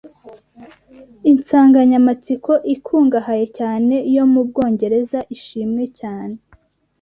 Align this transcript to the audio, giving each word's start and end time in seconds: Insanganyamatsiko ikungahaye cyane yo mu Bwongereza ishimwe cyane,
Insanganyamatsiko 1.31 2.53
ikungahaye 2.75 3.45
cyane 3.57 3.95
yo 4.15 4.23
mu 4.31 4.41
Bwongereza 4.47 5.19
ishimwe 5.35 5.83
cyane, 5.99 6.35